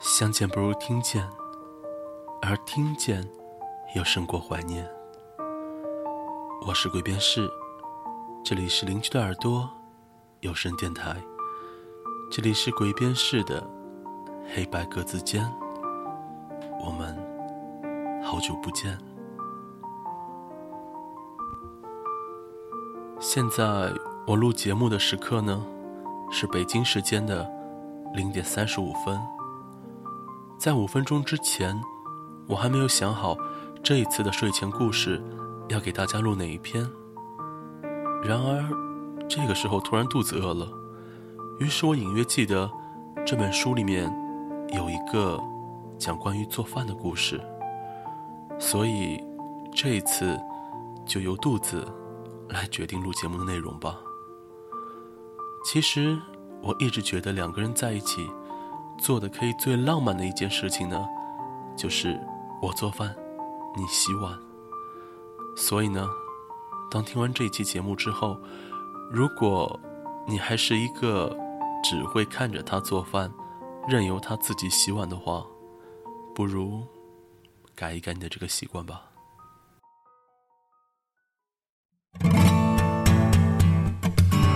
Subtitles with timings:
[0.00, 1.28] 相见不如听见，
[2.40, 3.22] 而听见
[3.94, 4.88] 又胜过怀念。
[6.66, 7.46] 我是鬼边士，
[8.42, 9.68] 这里是邻居的耳朵
[10.40, 11.14] 有声电台，
[12.30, 13.62] 这里是鬼边士的
[14.54, 15.46] 黑白格子间，
[16.82, 17.14] 我们
[18.24, 18.98] 好久不见。
[23.18, 23.92] 现在
[24.26, 25.62] 我录节目的时刻呢，
[26.32, 27.46] 是北京时间的
[28.14, 29.20] 零点三十五分。
[30.60, 31.80] 在五分钟之前，
[32.46, 33.34] 我还没有想好
[33.82, 35.18] 这一次的睡前故事
[35.70, 36.86] 要给大家录哪一篇。
[38.22, 38.62] 然而，
[39.26, 40.70] 这个时候突然肚子饿了，
[41.60, 42.70] 于是我隐约记得
[43.24, 44.12] 这本书里面
[44.74, 45.40] 有一个
[45.98, 47.40] 讲关于做饭的故事，
[48.58, 49.18] 所以
[49.74, 50.38] 这一次
[51.06, 51.88] 就由肚子。
[52.50, 53.96] 来决定录节目的内容吧。
[55.64, 56.18] 其实
[56.60, 58.28] 我一直觉得两个人在一起
[59.00, 61.08] 做的可以最浪漫的一件事情呢，
[61.76, 62.20] 就是
[62.60, 63.14] 我做饭，
[63.76, 64.38] 你洗碗。
[65.56, 66.06] 所以呢，
[66.90, 68.38] 当听完这一期节目之后，
[69.10, 69.78] 如果
[70.26, 71.36] 你还是一个
[71.82, 73.32] 只会看着他做饭，
[73.88, 75.44] 任由他自己洗碗的话，
[76.34, 76.86] 不如
[77.74, 79.02] 改一改你的这个习惯吧。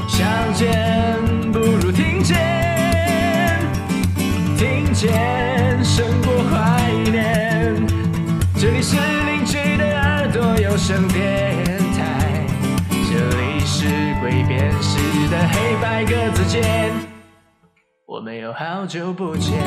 [0.06, 2.53] 相见不如听见，
[4.64, 7.86] 听见胜过怀念。
[8.56, 11.54] 这里是邻居的耳朵有声电
[11.92, 12.46] 台，
[12.90, 13.84] 这里是
[14.22, 16.90] 鬼辨识的黑白格子间，
[18.06, 19.62] 我们有好久不见。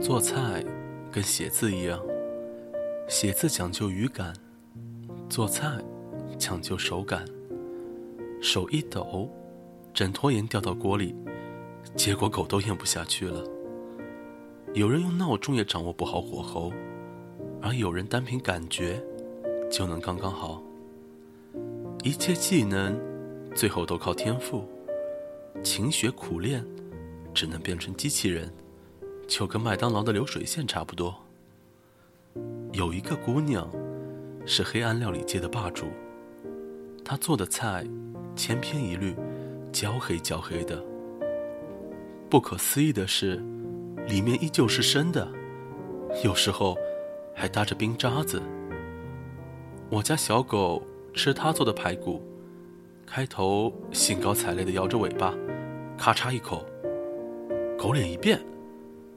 [0.00, 0.64] 做菜
[1.12, 2.00] 跟写字一样，
[3.10, 4.32] 写字讲究语感，
[5.28, 5.66] 做菜
[6.38, 7.24] 讲究手感。
[8.40, 9.28] 手一抖，
[9.92, 11.12] 枕托盐掉到锅里，
[11.96, 13.44] 结果狗都咽不下去了。
[14.74, 16.72] 有人用闹钟也掌握不好火候，
[17.60, 19.02] 而有人单凭感觉
[19.68, 20.62] 就能刚刚好。
[22.04, 22.96] 一切技能
[23.56, 24.62] 最后都靠天赋，
[25.64, 26.64] 勤学苦练
[27.34, 28.48] 只能变成机器人。
[29.26, 31.12] 就跟麦当劳的流水线差不多。
[32.72, 33.68] 有一个姑娘，
[34.46, 35.86] 是黑暗料理界的霸主。
[37.04, 37.84] 她做的菜，
[38.36, 39.14] 千篇一律，
[39.72, 40.82] 焦黑焦黑的。
[42.28, 43.42] 不可思议的是，
[44.06, 45.28] 里面依旧是生的，
[46.22, 46.76] 有时候
[47.34, 48.40] 还搭着冰渣子。
[49.90, 50.80] 我家小狗
[51.12, 52.22] 吃她做的排骨，
[53.04, 55.34] 开头兴高采烈地摇着尾巴，
[55.98, 56.64] 咔嚓一口，
[57.76, 58.40] 狗脸一变。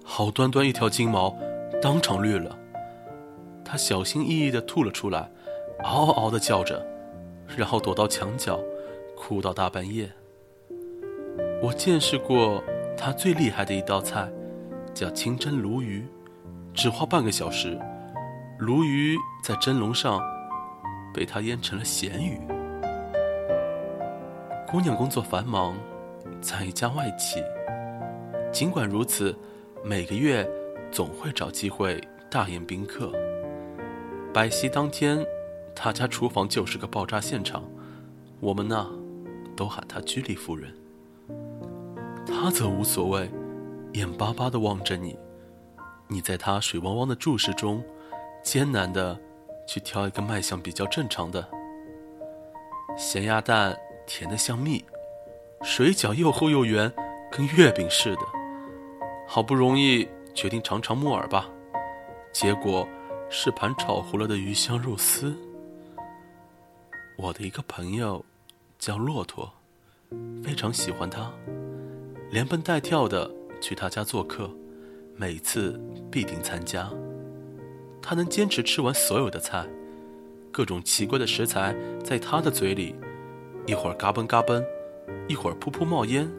[0.03, 1.37] 好端端一条金毛，
[1.81, 2.57] 当场绿了。
[3.73, 5.27] 他小心翼翼地吐了出来，
[5.83, 6.85] 嗷嗷地叫着，
[7.57, 8.59] 然后躲到墙角，
[9.17, 10.07] 哭到大半夜。
[11.59, 12.63] 我见识过
[12.95, 14.31] 他最厉害的一道菜，
[14.93, 16.05] 叫清蒸鲈鱼，
[16.71, 17.75] 只花半个小时，
[18.59, 20.21] 鲈鱼在蒸笼上
[21.11, 22.39] 被他腌成了咸鱼。
[24.67, 25.75] 姑娘工作繁忙，
[26.41, 27.43] 在一家外企，
[28.51, 29.35] 尽管如此。
[29.83, 30.47] 每个月
[30.91, 33.11] 总会找机会大宴宾客。
[34.33, 35.23] 摆席当天，
[35.75, 37.63] 他家厨房就是个爆炸现场，
[38.39, 38.89] 我们呢
[39.55, 40.73] 都喊他居里夫人。
[42.25, 43.29] 他则无所谓，
[43.93, 45.15] 眼巴巴地望着你，
[46.07, 47.83] 你在他水汪汪的注视中，
[48.43, 49.15] 艰难地
[49.67, 51.47] 去挑一个卖相比较正常的
[52.97, 53.77] 咸鸭蛋，
[54.07, 54.83] 甜得像蜜，
[55.61, 56.91] 水饺又厚又圆，
[57.31, 58.21] 跟月饼似的。
[59.27, 61.47] 好不容易决定尝尝木耳吧，
[62.31, 62.87] 结果
[63.35, 65.35] 是盘炒糊了的鱼香肉丝。
[67.17, 68.23] 我的一个朋友
[68.77, 69.51] 叫骆驼，
[70.43, 71.31] 非常喜欢他，
[72.29, 74.47] 连蹦带跳的去他家做客，
[75.15, 75.81] 每次
[76.11, 76.87] 必定参加。
[78.03, 79.65] 他能坚持吃完所有的菜，
[80.51, 82.95] 各种奇怪的食材在他的嘴里，
[83.65, 84.63] 一会儿嘎嘣嘎嘣，
[85.27, 86.31] 一会儿噗噗冒烟，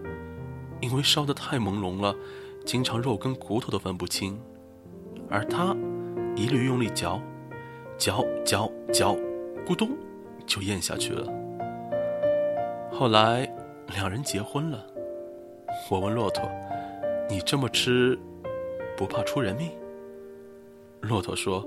[0.80, 2.14] 因为烧得太朦胧了。
[2.64, 4.40] 经常肉跟骨头都分不清，
[5.28, 5.76] 而他
[6.36, 7.20] 一律用力嚼，
[7.96, 9.16] 嚼嚼嚼，
[9.64, 9.90] 咕咚
[10.46, 11.32] 就咽下去了。
[12.90, 13.48] 后来
[13.94, 14.84] 两人结婚了，
[15.88, 16.50] 我问骆驼
[17.30, 18.18] ：“你这么吃，
[18.96, 19.70] 不怕出人命？”
[21.02, 21.64] 骆驼说：“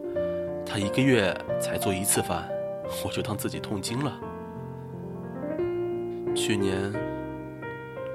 [0.66, 2.50] 他一个月才做一次饭，
[3.06, 4.20] 我就当自己痛经了。”
[6.36, 6.92] 去年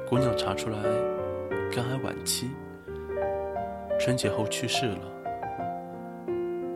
[0.06, 0.78] 姑娘查出来
[1.74, 2.50] 肝癌晚期。
[3.98, 5.21] 春节后去世了。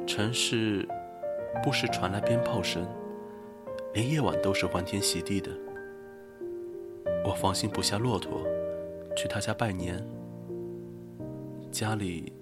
[0.06, 0.86] 城市
[1.64, 2.86] 不时传来鞭炮声，
[3.92, 5.50] 连夜晚都是欢天喜地的。
[7.24, 8.46] 我放心不下骆驼，
[9.16, 10.00] 去他家拜年。
[11.72, 12.32] 家里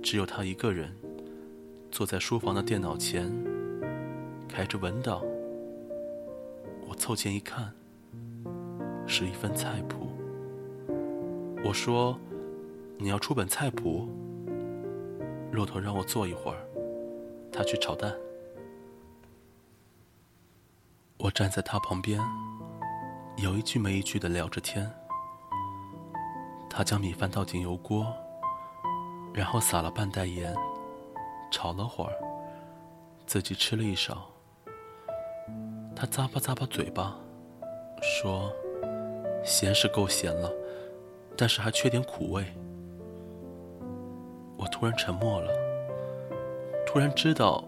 [0.00, 0.96] 只有他一个人，
[1.90, 3.28] 坐在书房的电脑前，
[4.48, 5.20] 开着文档。
[6.88, 7.72] 我凑近一看，
[9.06, 10.06] 是一份菜谱。
[11.64, 12.16] 我说
[12.96, 14.08] ：“你要出本菜谱？”
[15.50, 16.58] 骆驼让我坐一会儿，
[17.52, 18.14] 他去炒蛋。
[21.18, 22.20] 我站在他旁边，
[23.36, 24.90] 有一句没一句的聊着天。
[26.68, 28.06] 他将米饭倒进油锅。
[29.32, 30.52] 然后撒了半袋盐，
[31.52, 32.12] 炒了会儿，
[33.26, 34.26] 自己吃了一勺。
[35.94, 37.16] 他咂巴咂巴嘴巴，
[38.02, 38.52] 说
[39.46, 40.52] ：“咸是够咸了，
[41.36, 42.44] 但是还缺点苦味。”
[44.58, 45.52] 我突然沉默了，
[46.92, 47.62] 突然知道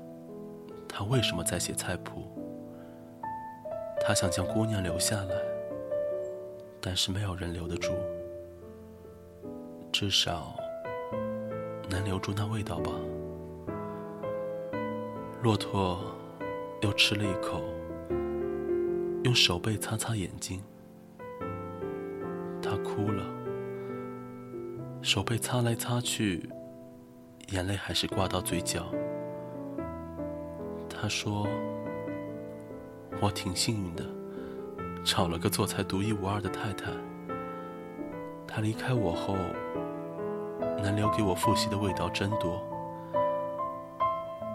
[0.88, 2.24] 他为什么在写菜谱。
[4.04, 5.36] 他想将姑娘留下来，
[6.80, 7.92] 但是没有人留得住，
[9.92, 10.56] 至少。
[11.88, 12.90] 能留住那味道吧。
[15.40, 16.00] 骆驼
[16.80, 17.62] 又吃了一口，
[19.22, 20.60] 用手背擦擦眼睛。
[22.60, 23.24] 他哭了，
[25.00, 26.50] 手背擦来擦去，
[27.50, 28.86] 眼泪还是挂到嘴角。
[31.02, 31.48] 他说
[33.20, 34.04] ：“我挺幸运的，
[35.02, 36.92] 找了个做菜独一无二的太太。
[38.46, 39.34] 她离开我后。”
[40.80, 42.60] 能留给我复习的味道真多。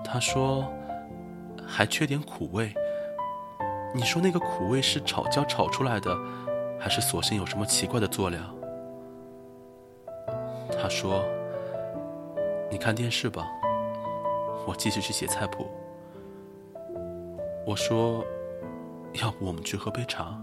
[0.03, 0.65] 他说，
[1.65, 2.73] 还缺点苦味。
[3.95, 6.13] 你说那个苦味是炒焦炒出来的，
[6.77, 8.41] 还是索性有什么奇怪的佐料？
[10.81, 11.23] 他说，
[12.69, 13.47] 你看电视吧，
[14.67, 15.65] 我继续去写菜谱。
[17.67, 18.25] 我说，
[19.21, 20.41] 要不我们去喝杯茶？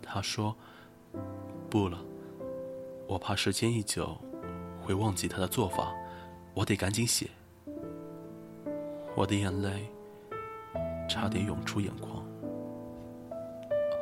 [0.00, 0.54] 他说，
[1.68, 1.98] 不了。
[3.08, 4.16] 我怕时间一久，
[4.80, 5.92] 会忘记他的做法，
[6.54, 7.28] 我得赶紧写。
[9.16, 9.90] 我的眼泪
[11.08, 12.24] 差点涌出眼眶。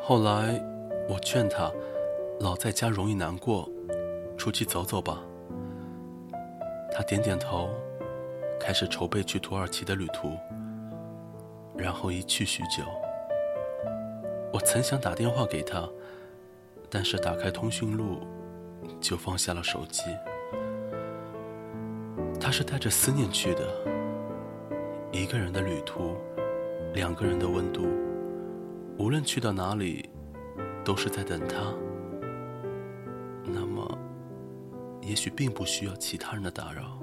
[0.02, 0.62] 后来
[1.08, 1.72] 我劝他，
[2.40, 3.66] 老在家容易难过，
[4.36, 5.22] 出去走走吧。
[6.92, 7.70] 他点点头，
[8.60, 10.28] 开始筹备去土耳其的旅途，
[11.76, 12.84] 然后一去许久。
[14.52, 15.88] 我曾想打电话给他，
[16.90, 18.20] 但是打开通讯录。
[19.00, 20.02] 就放下了手机。
[22.40, 23.62] 他是带着思念去的，
[25.10, 26.16] 一个人的旅途，
[26.94, 27.82] 两个人的温度，
[28.96, 30.08] 无论去到哪里，
[30.84, 31.56] 都是在等他。
[33.44, 33.98] 那么，
[35.00, 36.98] 也许并不需要其他人的打扰。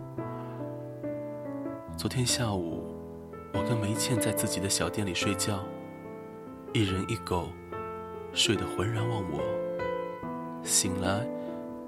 [1.97, 2.82] 昨天下午，
[3.53, 5.59] 我跟梅倩在自己的小店里睡觉，
[6.73, 7.49] 一人一狗，
[8.33, 9.39] 睡得浑然忘我，
[10.63, 11.25] 醒来。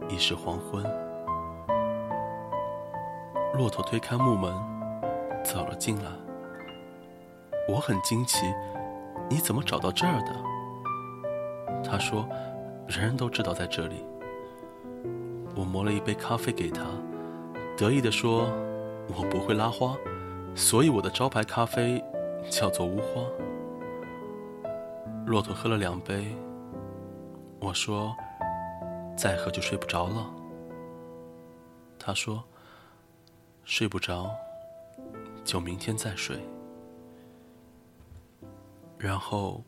[0.08, 0.84] 已是黄昏，
[3.58, 4.54] 骆驼推开木门，
[5.44, 6.12] 走了进来。
[7.68, 8.46] 我很惊奇，
[9.28, 11.82] 你怎么找到这儿的？
[11.84, 12.30] 他说，
[12.88, 14.06] 人人都知道在这里。
[15.56, 16.84] 我磨了一杯咖啡给他，
[17.76, 18.52] 得意地说，
[19.08, 19.98] 我不会拉花，
[20.56, 22.04] 所以我的招牌咖啡
[22.50, 23.22] 叫做乌花。
[25.26, 26.36] 骆驼喝了两杯，
[27.60, 28.16] 我说。
[29.18, 30.30] 再喝就睡不着了。
[31.98, 32.44] 他说
[33.64, 34.30] ：“睡不着，
[35.46, 36.38] 就明天再睡。”
[39.00, 39.64] 然后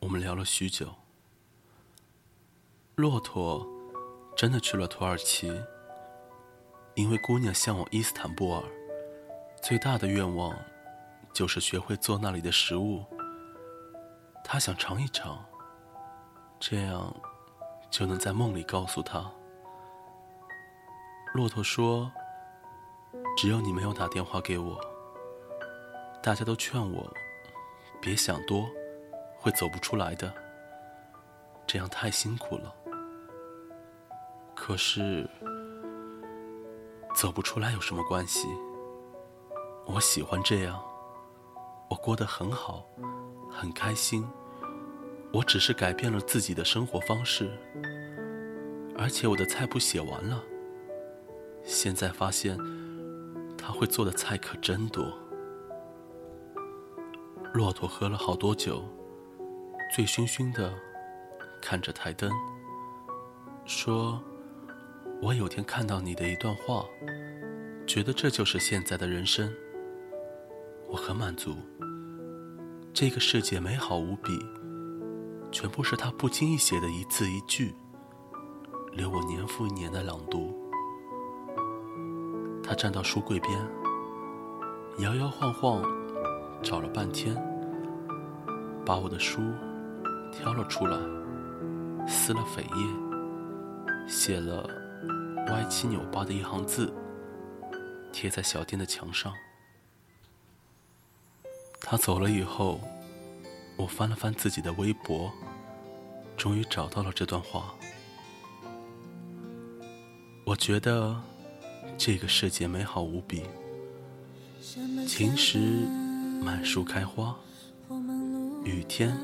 [0.00, 0.88] 我们聊了许久。
[2.96, 3.64] 骆驼
[4.34, 5.62] 真的去了土耳其，
[6.96, 8.64] 因为姑娘向往伊斯坦布尔，
[9.62, 10.52] 最大的愿望
[11.32, 13.04] 就是学会做那里的食物。
[14.44, 15.42] 他想尝一尝，
[16.60, 17.14] 这样。
[17.90, 19.30] 就能在梦里告诉他。
[21.34, 22.10] 骆驼说
[23.36, 24.80] ：“只有你没有打电话给我。
[26.22, 27.12] 大家都劝我，
[28.00, 28.66] 别想多，
[29.36, 30.32] 会走不出来的。
[31.66, 32.74] 这样太辛苦了。
[34.54, 35.28] 可是，
[37.14, 38.48] 走不出来有什么关系？
[39.86, 40.82] 我喜欢这样，
[41.88, 42.86] 我过得很好，
[43.50, 44.26] 很开心。”
[45.34, 47.50] 我只是改变了自己的生活方式，
[48.98, 50.44] 而且我的菜谱写完了。
[51.64, 52.58] 现在发现，
[53.56, 55.10] 他会做的菜可真多。
[57.54, 58.84] 骆驼喝了好多酒，
[59.96, 60.70] 醉醺醺的，
[61.62, 62.30] 看着台灯，
[63.64, 64.22] 说
[65.22, 66.84] ：“我有天看到你的一段话，
[67.86, 69.50] 觉得这就是现在的人生。
[70.92, 71.56] 我很满足。
[72.92, 74.38] 这个世界美好无比，
[75.50, 77.74] 全部是他不经意写的一字一句，
[78.92, 80.54] 留我年复一年的朗读。
[82.62, 83.58] 他站到书柜边，
[84.98, 85.82] 摇摇晃晃
[86.62, 87.34] 找了半天，
[88.84, 89.40] 把我的书
[90.30, 90.98] 挑了出来，
[92.06, 94.68] 撕了扉页，写了
[95.48, 96.92] 歪七扭八的一行字，
[98.12, 99.32] 贴在小店的墙上。
[101.84, 102.80] 他走了以后，
[103.76, 105.30] 我翻了翻自己的微博，
[106.36, 107.74] 终于找到了这段话。
[110.46, 111.20] 我觉得
[111.98, 113.42] 这个世界美好无比，
[115.06, 115.58] 晴时
[116.42, 117.36] 满树开花，
[118.64, 119.16] 雨天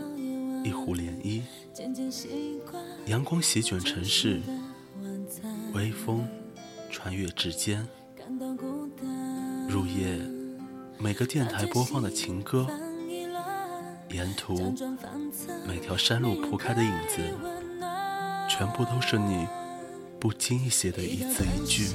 [0.62, 1.43] 一湖涟漪，
[3.07, 4.43] 阳光席卷城市，
[5.73, 6.29] 微风
[6.91, 7.87] 穿越指尖，
[9.69, 10.38] 入夜。
[11.00, 12.67] 每个电台播放的情歌，
[14.11, 14.75] 沿途
[15.67, 17.21] 每条山路铺开的影子，
[18.50, 19.47] 全部都是你
[20.19, 21.90] 不经意写的一字一句，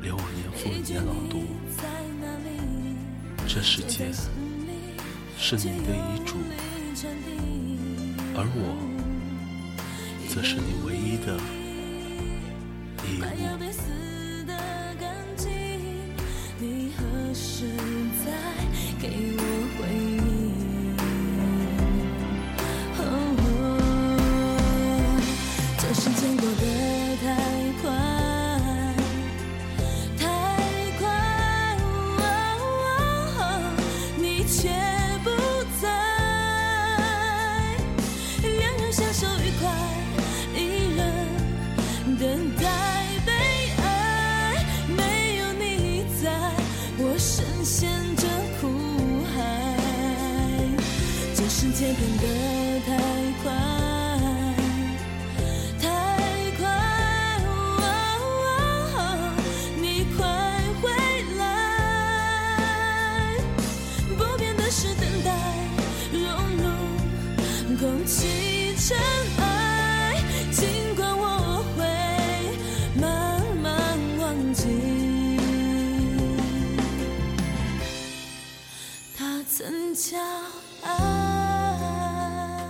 [0.00, 1.42] 留我年复一年朗读。
[3.46, 4.10] 这世界
[5.38, 6.34] 是你的遗嘱，
[8.34, 8.74] 而我
[10.28, 11.36] 则是你唯一的
[13.06, 13.57] 遗物。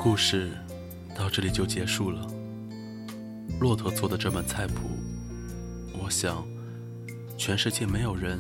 [0.00, 0.50] 故事
[1.14, 2.26] 到这里就结束了。
[3.61, 4.88] 骆驼做的这本菜谱，
[5.92, 6.47] 我想，
[7.37, 8.38] 全世界没有人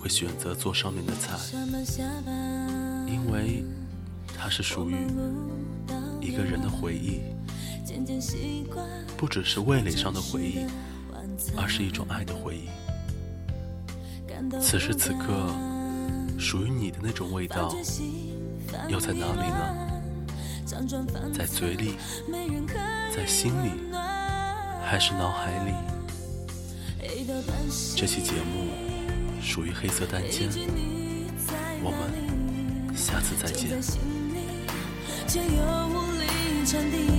[0.00, 1.36] 会选择做上面的菜，
[3.06, 3.64] 因为
[4.36, 4.96] 它是属于
[6.28, 7.22] 一个人的回忆，
[9.16, 10.66] 不只是味蕾上的回忆，
[11.56, 12.68] 而是一种爱的回忆。
[14.60, 15.50] 此时此刻，
[16.38, 17.74] 属于你的那种味道，
[18.90, 19.74] 又在哪里呢？
[21.32, 21.94] 在嘴里，
[23.10, 23.70] 在心里，
[24.84, 25.72] 还是脑海里？
[27.96, 28.68] 这期节目
[29.40, 30.50] 属于黑色单间，
[31.82, 33.80] 我们下次再见。
[36.70, 37.17] 一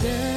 [0.00, 0.29] 世界变得。